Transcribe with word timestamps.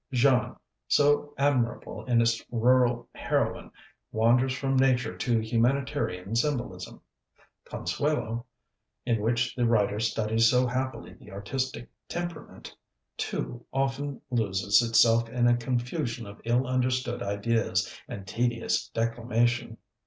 Jeanne, 0.11 0.55
so 0.87 1.31
admirable 1.37 2.03
in 2.05 2.19
its 2.23 2.43
rural 2.49 3.07
heroine, 3.13 3.69
wanders 4.11 4.51
from 4.51 4.75
nature 4.75 5.15
to 5.15 5.39
humanitarian 5.39 6.35
symbolism; 6.35 6.99
Consuelo, 7.65 8.47
in 9.05 9.21
which 9.21 9.53
the 9.55 9.67
writer 9.67 9.99
studies 9.99 10.49
so 10.49 10.65
happily 10.65 11.13
the 11.13 11.29
artistic 11.31 11.87
temperament, 12.09 12.75
too 13.15 13.63
often 13.71 14.19
loses 14.31 14.81
itself 14.81 15.29
in 15.29 15.45
a 15.45 15.55
confusion 15.55 16.25
of 16.25 16.41
ill 16.45 16.65
understood 16.65 17.21
ideas 17.21 17.95
and 18.07 18.25
tedious 18.25 18.87
declamation. 18.95 19.77